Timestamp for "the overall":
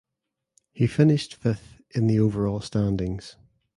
2.07-2.59